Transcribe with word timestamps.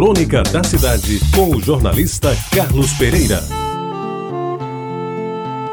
Crônica 0.00 0.42
da 0.44 0.64
Cidade, 0.64 1.20
com 1.34 1.54
o 1.54 1.60
jornalista 1.60 2.34
Carlos 2.54 2.90
Pereira. 2.94 3.44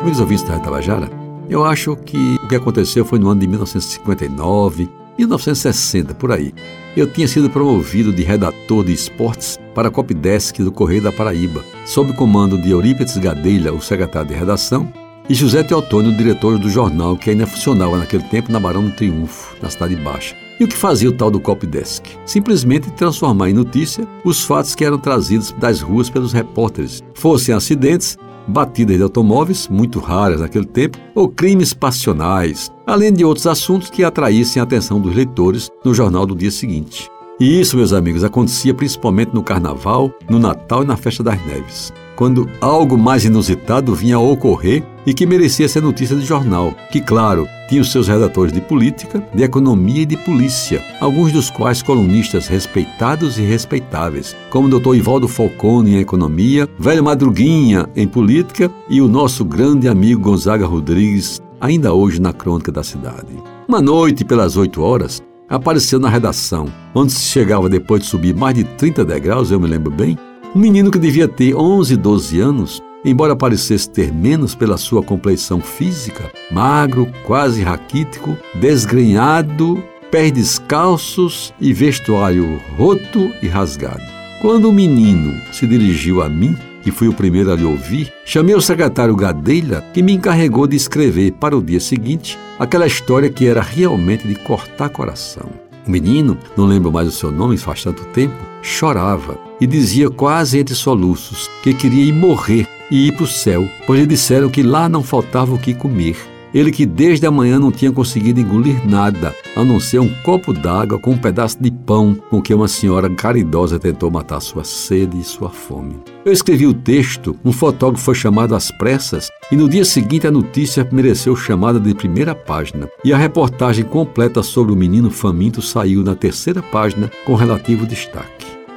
Amigos 0.00 0.18
ouvintes 0.18 0.42
da 0.42 0.58
Tabajara, 0.58 1.08
eu 1.48 1.64
acho 1.64 1.94
que 1.94 2.34
o 2.42 2.48
que 2.48 2.56
aconteceu 2.56 3.04
foi 3.04 3.20
no 3.20 3.28
ano 3.28 3.40
de 3.40 3.46
1959, 3.46 4.88
1960, 5.16 6.12
por 6.14 6.32
aí. 6.32 6.52
Eu 6.96 7.06
tinha 7.06 7.28
sido 7.28 7.48
promovido 7.48 8.12
de 8.12 8.24
redator 8.24 8.84
de 8.84 8.92
esportes 8.92 9.60
para 9.72 9.86
a 9.86 9.92
Copdesk 9.92 10.58
do 10.58 10.72
Correio 10.72 11.02
da 11.02 11.12
Paraíba, 11.12 11.64
sob 11.84 12.12
comando 12.14 12.60
de 12.60 12.72
Eurípides 12.72 13.16
Gadelha, 13.18 13.72
o 13.72 13.80
secretário 13.80 14.30
de 14.30 14.34
redação, 14.34 14.92
e 15.28 15.34
José 15.34 15.62
Teotônio, 15.62 16.16
diretor 16.16 16.58
do 16.58 16.70
jornal 16.70 17.16
que 17.16 17.30
ainda 17.30 17.46
funcionava 17.46 17.98
naquele 17.98 18.22
tempo 18.24 18.52
na 18.52 18.60
Barão 18.60 18.84
do 18.84 18.92
Triunfo, 18.92 19.56
na 19.60 19.68
Cidade 19.68 19.96
Baixa. 19.96 20.36
E 20.58 20.64
o 20.64 20.68
que 20.68 20.76
fazia 20.76 21.10
o 21.10 21.12
tal 21.12 21.30
do 21.30 21.40
Copdesk? 21.40 22.06
Simplesmente 22.24 22.90
transformar 22.92 23.50
em 23.50 23.54
notícia 23.54 24.06
os 24.24 24.42
fatos 24.42 24.74
que 24.74 24.84
eram 24.84 24.98
trazidos 24.98 25.52
das 25.52 25.80
ruas 25.80 26.08
pelos 26.08 26.32
repórteres, 26.32 27.02
fossem 27.12 27.54
acidentes, 27.54 28.16
batidas 28.48 28.96
de 28.96 29.02
automóveis, 29.02 29.68
muito 29.68 29.98
raras 29.98 30.40
naquele 30.40 30.64
tempo, 30.64 30.98
ou 31.14 31.28
crimes 31.28 31.74
passionais, 31.74 32.70
além 32.86 33.12
de 33.12 33.24
outros 33.24 33.46
assuntos 33.46 33.90
que 33.90 34.04
atraíssem 34.04 34.60
a 34.60 34.62
atenção 34.62 35.00
dos 35.00 35.14
leitores 35.14 35.68
no 35.84 35.92
jornal 35.92 36.24
do 36.24 36.34
dia 36.34 36.50
seguinte. 36.50 37.10
E 37.38 37.60
isso, 37.60 37.76
meus 37.76 37.92
amigos, 37.92 38.24
acontecia 38.24 38.72
principalmente 38.72 39.34
no 39.34 39.42
Carnaval, 39.42 40.10
no 40.30 40.38
Natal 40.38 40.84
e 40.84 40.86
na 40.86 40.96
Festa 40.96 41.22
das 41.22 41.44
Neves 41.44 41.92
quando 42.16 42.48
algo 42.60 42.96
mais 42.96 43.24
inusitado 43.24 43.94
vinha 43.94 44.16
a 44.16 44.20
ocorrer 44.20 44.82
e 45.06 45.14
que 45.14 45.26
merecia 45.26 45.68
ser 45.68 45.82
notícia 45.82 46.16
de 46.16 46.24
jornal, 46.24 46.74
que, 46.90 47.00
claro, 47.00 47.46
tinha 47.68 47.80
os 47.80 47.92
seus 47.92 48.08
redatores 48.08 48.52
de 48.52 48.60
política, 48.60 49.22
de 49.32 49.42
economia 49.42 50.02
e 50.02 50.06
de 50.06 50.16
polícia, 50.16 50.82
alguns 51.00 51.30
dos 51.30 51.50
quais 51.50 51.82
colunistas 51.82 52.48
respeitados 52.48 53.38
e 53.38 53.42
respeitáveis, 53.42 54.34
como 54.50 54.66
o 54.66 54.80
Dr. 54.80 54.96
Ivaldo 54.96 55.28
Falcone 55.28 55.94
em 55.94 55.98
economia, 55.98 56.68
Velho 56.78 57.04
Madruguinha 57.04 57.88
em 57.94 58.08
política 58.08 58.70
e 58.88 59.00
o 59.00 59.06
nosso 59.06 59.44
grande 59.44 59.86
amigo 59.86 60.22
Gonzaga 60.22 60.66
Rodrigues, 60.66 61.40
ainda 61.60 61.92
hoje 61.92 62.20
na 62.20 62.32
crônica 62.32 62.72
da 62.72 62.82
cidade. 62.82 63.34
Uma 63.68 63.80
noite, 63.80 64.24
pelas 64.24 64.56
oito 64.56 64.82
horas, 64.82 65.22
apareceu 65.48 65.98
na 66.00 66.08
redação, 66.08 66.66
onde 66.94 67.12
se 67.12 67.26
chegava 67.26 67.68
depois 67.68 68.02
de 68.02 68.08
subir 68.08 68.34
mais 68.34 68.54
de 68.54 68.64
30 68.64 69.04
degraus, 69.04 69.50
eu 69.50 69.60
me 69.60 69.68
lembro 69.68 69.90
bem, 69.90 70.18
um 70.56 70.58
menino 70.58 70.90
que 70.90 70.98
devia 70.98 71.28
ter 71.28 71.54
11, 71.54 71.98
12 71.98 72.40
anos, 72.40 72.82
embora 73.04 73.36
parecesse 73.36 73.90
ter 73.90 74.10
menos 74.10 74.54
pela 74.54 74.78
sua 74.78 75.02
compleição 75.02 75.60
física, 75.60 76.32
magro, 76.50 77.12
quase 77.26 77.62
raquítico, 77.62 78.34
desgrenhado, 78.54 79.84
pés 80.10 80.32
descalços 80.32 81.52
e 81.60 81.74
vestuário 81.74 82.58
roto 82.74 83.30
e 83.42 83.46
rasgado. 83.46 84.00
Quando 84.40 84.70
o 84.70 84.72
menino 84.72 85.38
se 85.52 85.66
dirigiu 85.66 86.22
a 86.22 86.28
mim, 86.30 86.56
que 86.82 86.90
fui 86.90 87.06
o 87.06 87.12
primeiro 87.12 87.52
a 87.52 87.54
lhe 87.54 87.64
ouvir, 87.64 88.10
chamei 88.24 88.54
o 88.54 88.60
secretário 88.62 89.14
Gadelha, 89.14 89.84
que 89.92 90.02
me 90.02 90.14
encarregou 90.14 90.66
de 90.66 90.74
escrever 90.74 91.32
para 91.32 91.54
o 91.54 91.62
dia 91.62 91.80
seguinte 91.80 92.38
aquela 92.58 92.86
história 92.86 93.28
que 93.28 93.46
era 93.46 93.60
realmente 93.60 94.26
de 94.26 94.34
cortar 94.36 94.88
coração. 94.88 95.50
O 95.86 95.90
menino, 95.90 96.38
não 96.56 96.64
lembro 96.64 96.90
mais 96.90 97.08
o 97.08 97.12
seu 97.12 97.30
nome 97.30 97.58
faz 97.58 97.84
tanto 97.84 98.06
tempo, 98.06 98.34
chorava 98.62 99.45
e 99.60 99.66
dizia 99.66 100.10
quase 100.10 100.58
entre 100.58 100.74
soluços 100.74 101.50
que 101.62 101.74
queria 101.74 102.04
ir 102.04 102.12
morrer 102.12 102.66
e 102.90 103.08
ir 103.08 103.12
para 103.12 103.24
o 103.24 103.28
céu, 103.28 103.68
pois 103.86 104.00
lhe 104.00 104.06
disseram 104.06 104.48
que 104.48 104.62
lá 104.62 104.88
não 104.88 105.02
faltava 105.02 105.54
o 105.54 105.58
que 105.58 105.74
comer. 105.74 106.16
Ele 106.54 106.70
que 106.70 106.86
desde 106.86 107.26
a 107.26 107.30
manhã 107.30 107.58
não 107.58 107.70
tinha 107.70 107.92
conseguido 107.92 108.40
engolir 108.40 108.88
nada, 108.88 109.34
a 109.54 109.62
não 109.62 109.78
ser 109.78 109.98
um 109.98 110.08
copo 110.22 110.54
d'água 110.54 110.98
com 110.98 111.10
um 111.10 111.18
pedaço 111.18 111.62
de 111.62 111.70
pão 111.70 112.16
com 112.30 112.40
que 112.40 112.54
uma 112.54 112.66
senhora 112.66 113.10
caridosa 113.10 113.78
tentou 113.78 114.10
matar 114.10 114.40
sua 114.40 114.64
sede 114.64 115.20
e 115.20 115.24
sua 115.24 115.50
fome. 115.50 115.96
Eu 116.24 116.32
escrevi 116.32 116.66
o 116.66 116.72
texto, 116.72 117.36
um 117.44 117.52
fotógrafo 117.52 118.02
foi 118.02 118.14
chamado 118.14 118.54
às 118.54 118.70
pressas 118.70 119.28
e 119.52 119.56
no 119.56 119.68
dia 119.68 119.84
seguinte 119.84 120.26
a 120.26 120.30
notícia 120.30 120.88
mereceu 120.90 121.36
chamada 121.36 121.78
de 121.78 121.94
primeira 121.94 122.34
página. 122.34 122.88
E 123.04 123.12
a 123.12 123.18
reportagem 123.18 123.84
completa 123.84 124.42
sobre 124.42 124.72
o 124.72 124.76
menino 124.76 125.10
faminto 125.10 125.60
saiu 125.60 126.02
na 126.02 126.14
terceira 126.14 126.62
página 126.62 127.10
com 127.26 127.34
relativo 127.34 127.84
destaque. 127.86 128.35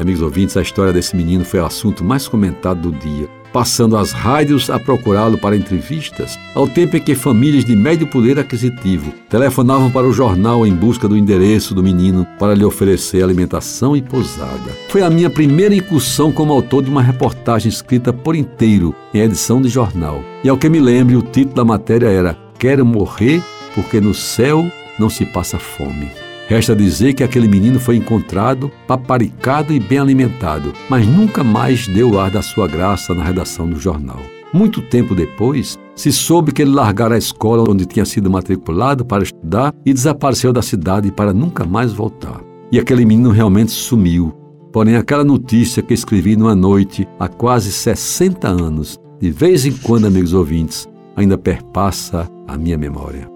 Amigos 0.00 0.22
ouvintes, 0.22 0.56
a 0.56 0.62
história 0.62 0.94
desse 0.94 1.14
menino 1.14 1.44
foi 1.44 1.60
o 1.60 1.66
assunto 1.66 2.02
mais 2.02 2.26
comentado 2.26 2.90
do 2.90 2.98
dia, 2.98 3.28
passando 3.52 3.98
as 3.98 4.12
rádios 4.12 4.70
a 4.70 4.78
procurá-lo 4.78 5.36
para 5.36 5.54
entrevistas, 5.54 6.38
ao 6.54 6.66
tempo 6.66 6.96
em 6.96 7.00
que 7.02 7.14
famílias 7.14 7.66
de 7.66 7.76
médio 7.76 8.06
poder 8.06 8.38
aquisitivo 8.38 9.12
telefonavam 9.28 9.90
para 9.90 10.06
o 10.06 10.12
jornal 10.12 10.66
em 10.66 10.74
busca 10.74 11.06
do 11.06 11.18
endereço 11.18 11.74
do 11.74 11.82
menino 11.82 12.26
para 12.38 12.54
lhe 12.54 12.64
oferecer 12.64 13.22
alimentação 13.22 13.94
e 13.94 14.00
pousada. 14.00 14.74
Foi 14.88 15.02
a 15.02 15.10
minha 15.10 15.28
primeira 15.28 15.74
incursão 15.74 16.32
como 16.32 16.54
autor 16.54 16.82
de 16.82 16.88
uma 16.88 17.02
reportagem 17.02 17.68
escrita 17.68 18.10
por 18.10 18.34
inteiro 18.34 18.94
em 19.12 19.20
edição 19.20 19.60
de 19.60 19.68
jornal. 19.68 20.24
E 20.42 20.48
ao 20.48 20.56
que 20.56 20.70
me 20.70 20.80
lembre, 20.80 21.14
o 21.14 21.22
título 21.22 21.56
da 21.56 21.64
matéria 21.64 22.08
era 22.08 22.38
Quero 22.58 22.86
morrer 22.86 23.42
porque 23.74 24.00
no 24.00 24.14
céu 24.14 24.66
não 24.98 25.10
se 25.10 25.26
passa 25.26 25.58
fome. 25.58 26.29
Resta 26.50 26.74
dizer 26.74 27.12
que 27.12 27.22
aquele 27.22 27.46
menino 27.46 27.78
foi 27.78 27.94
encontrado, 27.94 28.72
paparicado 28.84 29.72
e 29.72 29.78
bem 29.78 30.00
alimentado, 30.00 30.72
mas 30.88 31.06
nunca 31.06 31.44
mais 31.44 31.86
deu 31.86 32.18
ar 32.18 32.28
da 32.28 32.42
sua 32.42 32.66
graça 32.66 33.14
na 33.14 33.22
redação 33.22 33.70
do 33.70 33.78
jornal. 33.78 34.18
Muito 34.52 34.82
tempo 34.82 35.14
depois, 35.14 35.78
se 35.94 36.10
soube 36.10 36.50
que 36.50 36.62
ele 36.62 36.72
largara 36.72 37.14
a 37.14 37.18
escola 37.18 37.70
onde 37.70 37.86
tinha 37.86 38.04
sido 38.04 38.28
matriculado 38.28 39.04
para 39.04 39.22
estudar 39.22 39.72
e 39.86 39.92
desapareceu 39.92 40.52
da 40.52 40.60
cidade 40.60 41.12
para 41.12 41.32
nunca 41.32 41.64
mais 41.64 41.92
voltar. 41.92 42.40
E 42.72 42.80
aquele 42.80 43.04
menino 43.04 43.30
realmente 43.30 43.70
sumiu. 43.70 44.34
Porém, 44.72 44.96
aquela 44.96 45.22
notícia 45.22 45.84
que 45.84 45.94
escrevi 45.94 46.34
numa 46.34 46.56
noite 46.56 47.06
há 47.16 47.28
quase 47.28 47.70
60 47.70 48.48
anos, 48.48 48.98
de 49.20 49.30
vez 49.30 49.64
em 49.64 49.72
quando, 49.72 50.08
amigos 50.08 50.34
ouvintes, 50.34 50.88
ainda 51.14 51.38
perpassa 51.38 52.26
a 52.48 52.58
minha 52.58 52.76
memória. 52.76 53.28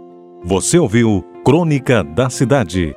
Você 0.44 0.80
ouviu 0.80 1.24
Crônica 1.44 2.02
da 2.02 2.28
Cidade 2.28 2.96